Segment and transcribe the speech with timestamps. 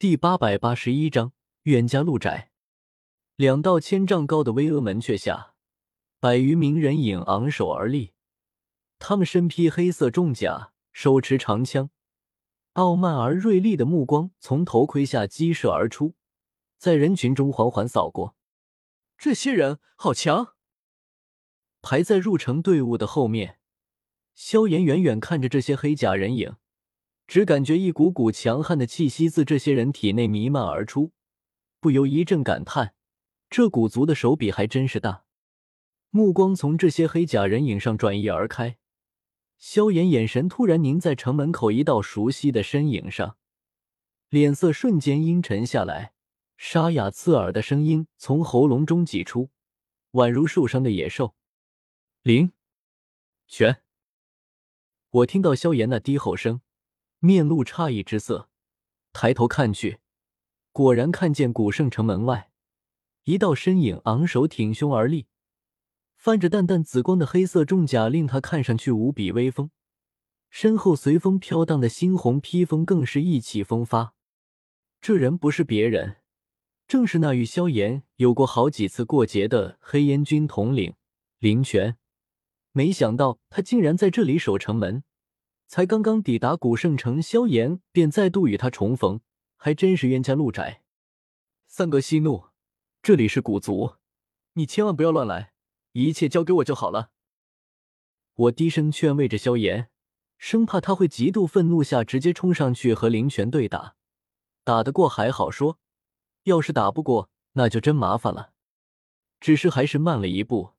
[0.00, 2.52] 第八百八十一章冤家路窄。
[3.36, 5.52] 两道千丈高的巍峨门阙下，
[6.18, 8.14] 百余名人影昂首而立，
[8.98, 11.90] 他们身披黑色重甲，手持长枪，
[12.72, 16.14] 傲慢而锐利的目光从头盔下激射而出，
[16.78, 18.34] 在人群中缓缓扫过。
[19.18, 20.54] 这些人好强！
[21.82, 23.58] 排在入城队伍的后面，
[24.34, 26.56] 萧炎远远看着这些黑甲人影。
[27.30, 31.12] 只感觉一股股强悍的气息自这些人体内弥漫而出，
[31.78, 32.92] 不由一阵感叹：
[33.48, 35.22] 这古族的手笔还真是大。
[36.10, 38.78] 目光从这些黑甲人影上转移而开，
[39.58, 43.36] 萧炎眼神突然凝在城门口一道熟悉的身影上，
[44.28, 46.14] 脸色瞬间阴沉下来，
[46.56, 49.50] 沙哑刺耳的声音从喉咙中挤出，
[50.14, 51.36] 宛如受伤的野兽。
[52.22, 52.50] 灵
[53.46, 53.84] 泉，
[55.10, 56.60] 我听到萧炎那低吼声。
[57.20, 58.48] 面露诧异之色，
[59.12, 59.98] 抬头看去，
[60.72, 62.50] 果然看见古圣城门外
[63.24, 65.26] 一道身影昂首挺胸而立，
[66.16, 69.70] 泛着淡淡紫光的黑色重甲令他看上去无比威风，
[70.48, 74.14] 身后随风飘荡的猩红披风更是意气风发。
[75.02, 76.16] 这人不是别人，
[76.88, 80.94] 正是那与萧炎有过好几次过节的黑烟军统领
[81.38, 81.98] 林泉。
[82.72, 85.04] 没想到他竟然在这里守城门。
[85.70, 89.20] 才刚刚抵达古圣城，萧炎便再度与他重逢，
[89.56, 90.82] 还真是冤家路窄。
[91.68, 92.46] 三哥息怒，
[93.00, 93.94] 这里是古族，
[94.54, 95.52] 你千万不要乱来，
[95.92, 97.12] 一切交给我就好了。
[98.34, 99.88] 我低声劝慰着萧炎，
[100.38, 103.94] 生怕他会极度愤怒下直接冲上去和林泉对打。
[104.64, 105.78] 打得过还好说，
[106.42, 108.54] 要是打不过，那就真麻烦了。
[109.38, 110.72] 只是还是慢了一步，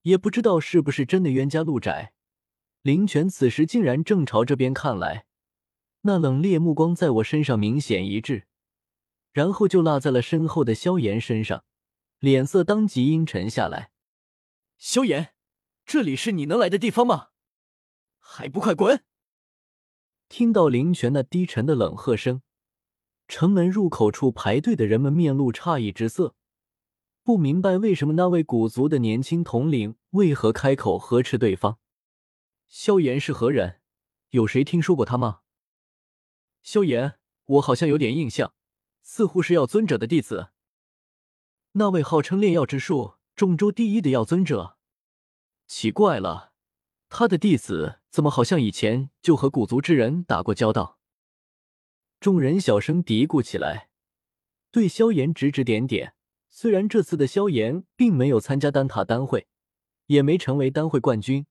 [0.00, 2.14] 也不知道是不是真的冤家路窄。
[2.82, 5.26] 林泉此时竟然正朝这边看来，
[6.02, 8.46] 那冷冽目光在我身上明显一致，
[9.32, 11.64] 然后就落在了身后的萧炎身上，
[12.20, 13.90] 脸色当即阴沉下来。
[14.78, 15.34] 萧炎，
[15.84, 17.28] 这里是你能来的地方吗？
[18.18, 19.04] 还不快滚！
[20.30, 22.40] 听到林泉那低沉的冷喝声，
[23.28, 26.34] 城门入口处排队的人们面露诧异之色，
[27.22, 31.78] 不明白为什么那位古族的年轻统领为何开口呵斥对方。
[32.70, 33.80] 萧炎是何人？
[34.28, 35.40] 有谁听说过他吗？
[36.62, 38.54] 萧炎，我好像有点印象，
[39.02, 40.50] 似乎是药尊者的弟子。
[41.72, 44.76] 那位号称炼药之术中州第一的药尊者，
[45.66, 46.52] 奇怪了，
[47.08, 51.00] 他的弟子怎么好像以前就和古族之人打过交道？
[52.20, 53.90] 众人小声嘀咕起来，
[54.70, 56.14] 对萧炎指指点点。
[56.48, 59.48] 虽然这次的萧炎并没有参加丹塔丹会，
[60.06, 61.46] 也没成为丹会冠军。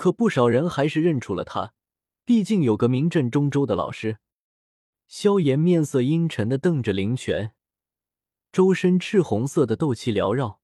[0.00, 1.74] 可不少人还是认出了他，
[2.24, 4.16] 毕竟有个名震中州的老师。
[5.06, 7.52] 萧炎面色阴沉的瞪着灵泉，
[8.50, 10.62] 周身赤红色的斗气缭绕，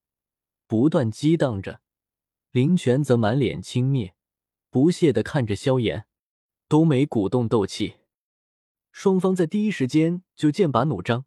[0.65, 1.81] 不断激荡着。
[2.49, 4.13] 灵泉则满脸轻蔑，
[4.71, 6.07] 不屑的看着萧炎，
[6.67, 7.97] 都没鼓动斗气。
[8.91, 11.25] 双方在第一时间就剑拔弩张，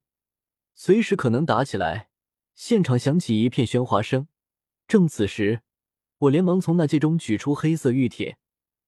[0.74, 2.10] 随时可能打起来。
[2.56, 4.26] 现场响起一片喧哗声。
[4.88, 5.62] 正此时。
[6.20, 8.36] 我连忙从那戒中取出黑色玉铁，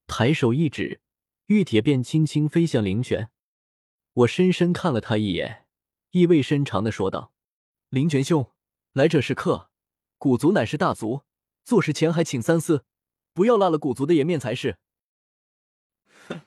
[0.07, 1.01] 抬手一指，
[1.47, 3.31] 玉铁便轻轻飞向林泉。
[4.13, 5.67] 我深深看了他一眼，
[6.11, 7.33] 意味深长的说道
[7.89, 8.53] ：“林泉兄，
[8.93, 9.71] 来者是客，
[10.19, 11.23] 古族乃是大族，
[11.65, 12.85] 做事前还请三思，
[13.33, 14.77] 不要落了古族的颜面才是。”
[16.29, 16.43] 哼！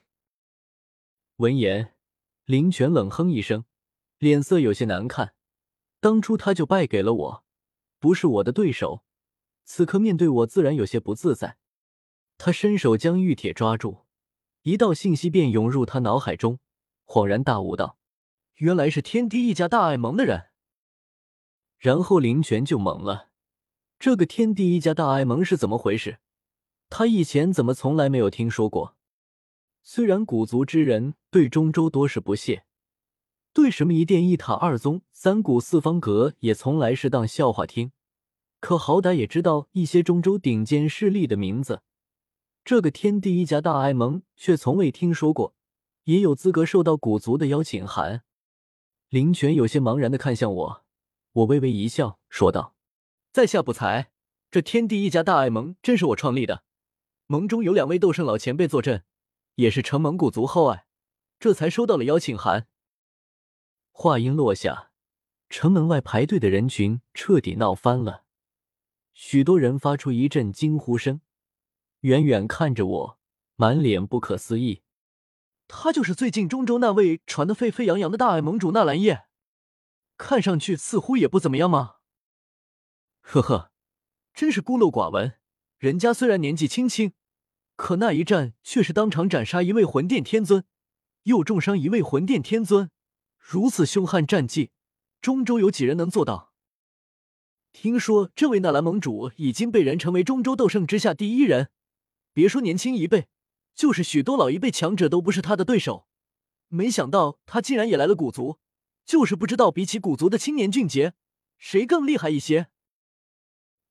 [1.37, 1.95] 闻言，
[2.45, 3.65] 林泉冷哼一声，
[4.19, 5.33] 脸色有些难看。
[5.99, 7.43] 当初他就败给了我，
[7.97, 9.03] 不是我的对手。
[9.65, 11.57] 此刻面对我，自然有些不自在。
[12.37, 14.05] 他伸手将玉铁抓住，
[14.61, 16.59] 一道信息便涌入他脑海中，
[17.05, 17.97] 恍然大悟道
[18.55, 20.49] ：“原来是天地一家大爱盟的人。”
[21.77, 23.29] 然后林泉就懵了，
[23.99, 26.19] 这个天地一家大爱盟是怎么回事？
[26.89, 28.95] 他以前怎么从来没有听说过？
[29.81, 32.65] 虽然古族之人对中州多是不屑，
[33.53, 37.91] 对什么一殿一塔二宗三谷四方阁也从来是当笑话听。
[38.65, 41.83] 可好歹也知道一些中州顶尖势力的名字，
[42.63, 45.53] 这个天地一家大爱盟却从未听说过，
[46.05, 48.23] 也有资格受到古族的邀请函。
[49.09, 50.83] 林泉有些茫然的看向我，
[51.33, 52.73] 我微微一笑，说道
[53.31, 54.09] ：“在下不才，
[54.49, 56.63] 这天地一家大爱盟真是我创立的，
[57.27, 59.03] 盟中有两位斗圣老前辈坐镇，
[59.57, 60.87] 也是承蒙古族厚爱，
[61.39, 62.65] 这才收到了邀请函。”
[63.93, 64.89] 话音落下，
[65.49, 68.24] 城门外排队的人群彻底闹翻了。
[69.15, 71.21] 许多人发出一阵惊呼声，
[72.01, 73.19] 远远看着我，
[73.55, 74.83] 满脸不可思议。
[75.69, 79.23] 他就是最近中州那位传得沸沸扬扬的大爱盟主纳兰叶，
[80.17, 81.95] 看上去似乎也不怎么样吗？
[83.21, 83.71] 呵呵，
[84.33, 85.35] 真是孤陋寡闻。
[85.77, 87.13] 人家虽然年纪轻轻，
[87.77, 90.65] 可那一战却是当场斩杀一位魂殿天尊，
[91.23, 92.91] 又重伤一位魂殿天尊，
[93.37, 94.71] 如此凶悍战绩，
[95.21, 96.53] 中州有几人能做到？
[97.77, 101.71] 听说这位纳兰盟主已经被人称为中州斗圣之下第一人，
[102.31, 103.27] 别说年轻一辈，
[103.75, 106.07] 就是许多老一辈强者都不是他的对手。
[106.69, 108.59] 没想到他竟然也来了古族，
[109.03, 111.15] 就是不知道比起古族的青年俊杰，
[111.57, 112.67] 谁更厉害一些。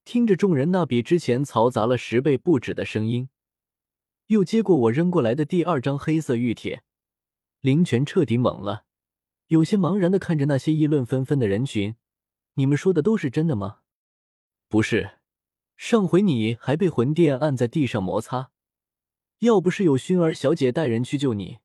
[0.02, 3.28] 听着众人那比之前嘈杂了十倍不止的声音，
[4.28, 6.82] 又接过我扔过来的第二张黑色玉帖，
[7.60, 8.86] 林泉彻底懵了，
[9.48, 11.94] 有些茫然的看着那些议论纷纷的人群。
[12.54, 13.80] 你们说的都是真的吗？
[14.68, 15.18] 不是，
[15.76, 18.50] 上回你还被魂殿按在地上摩擦，
[19.40, 21.58] 要不是有薰儿小姐带人去救你，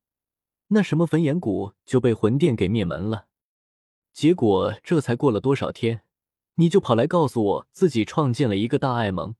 [0.69, 3.27] 那什么焚炎谷就被魂殿给灭门了。
[4.13, 6.01] 结果这才过了多少天，
[6.55, 9.35] 你就跑来告诉我自己创建了一个大爱盟，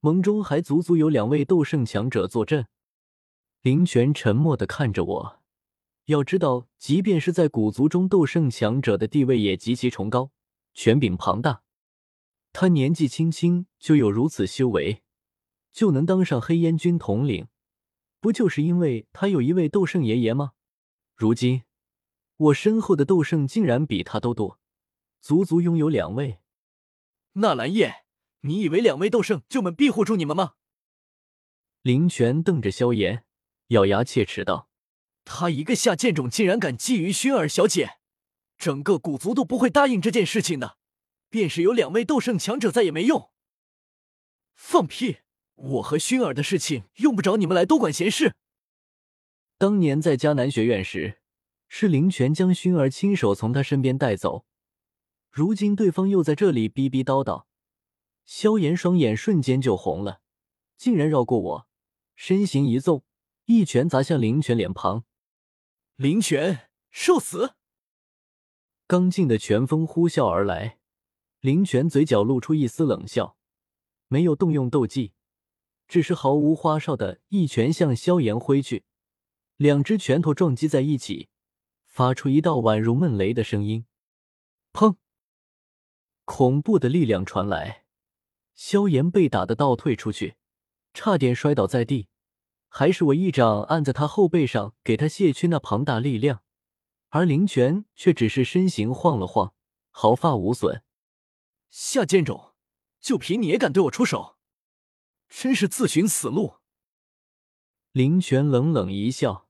[0.00, 2.66] 盟中还足足有两位斗圣强者坐镇。
[3.60, 5.40] 林泉沉默的看着我，
[6.06, 10.30] 要知道，即便是在古族中，斗圣强者的地位也极其崇高。
[10.78, 11.62] 权柄庞大，
[12.52, 15.02] 他年纪轻轻就有如此修为，
[15.72, 17.48] 就能当上黑烟军统领，
[18.20, 20.52] 不就是因为他有一位斗圣爷爷吗？
[21.14, 21.62] 如今
[22.36, 24.60] 我身后的斗圣竟然比他都多，
[25.22, 26.40] 足足拥有两位。
[27.32, 28.04] 纳兰叶，
[28.40, 30.56] 你以为两位斗圣就能庇护住你们吗？
[31.80, 33.24] 林泉瞪着萧炎，
[33.68, 34.68] 咬牙切齿道
[35.24, 37.96] ：“他一个下贱种，竟然敢觊觎薰儿小姐！”
[38.56, 40.78] 整个古族都不会答应这件事情的，
[41.28, 43.30] 便是有两位斗圣强者在也没用。
[44.54, 45.18] 放屁！
[45.54, 48.34] 我和薰儿的事情用不着你们来多管闲事。
[49.56, 51.20] 当年在迦南学院时，
[51.68, 54.44] 是林泉将薰儿亲手从他身边带走，
[55.30, 57.44] 如今对方又在这里逼逼叨叨。
[58.26, 60.20] 萧炎双眼瞬间就红了，
[60.76, 61.68] 竟然绕过我，
[62.14, 63.04] 身形一纵，
[63.46, 65.04] 一拳砸向林泉脸庞。
[65.96, 67.54] 林泉，受死！
[68.88, 70.78] 刚劲的拳风呼啸而来，
[71.40, 73.36] 林泉嘴角露出一丝冷笑，
[74.06, 75.12] 没有动用斗技，
[75.88, 78.84] 只是毫无花哨的一拳向萧炎挥去，
[79.56, 81.28] 两只拳头撞击在一起，
[81.84, 83.86] 发出一道宛如闷雷的声音。
[84.72, 84.94] 砰！
[86.24, 87.86] 恐怖的力量传来，
[88.54, 90.36] 萧炎被打的倒退出去，
[90.94, 92.06] 差点摔倒在地，
[92.68, 96.44] 还是我一掌按在他后背上，给他卸去那庞大力量。
[97.16, 99.54] 而林泉却只是身形晃了晃，
[99.90, 100.82] 毫发无损。
[101.70, 102.52] 下贱种，
[103.00, 104.36] 就凭你也敢对我出手，
[105.26, 106.56] 真是自寻死路！
[107.92, 109.48] 林泉冷冷一笑，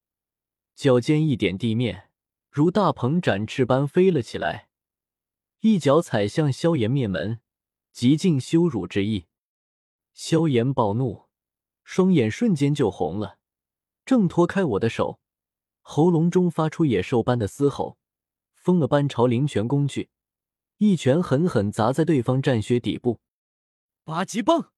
[0.77, 2.09] 脚尖一点地面，
[2.51, 4.69] 如大鹏展翅般飞了起来，
[5.59, 7.41] 一脚踩向萧炎面门，
[7.91, 9.27] 极尽羞辱之意。
[10.13, 11.27] 萧炎暴怒，
[11.83, 13.41] 双眼瞬间就红了，
[14.05, 15.21] 挣脱开我的手。
[15.89, 17.97] 喉咙中发出野兽般的嘶吼，
[18.57, 20.11] 疯了般朝林泉攻去，
[20.79, 23.21] 一拳狠狠砸在对方战靴底部。
[24.03, 24.73] 八极棒！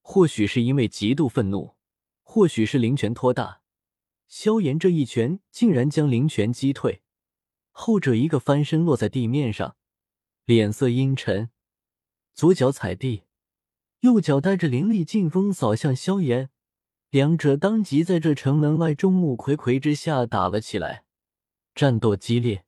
[0.00, 1.76] 或许是因为极度愤怒，
[2.22, 3.60] 或许是灵泉托大，
[4.26, 7.02] 萧炎这一拳竟然将灵泉击退，
[7.70, 9.76] 后者一个翻身落在地面上，
[10.46, 11.50] 脸色阴沉，
[12.32, 13.24] 左脚踩地，
[14.00, 16.48] 右脚带着凌厉劲风扫向萧炎。
[17.10, 21.02] 两者当即在这城门外众目睽睽之下打了起来，
[21.74, 22.62] 战斗激烈，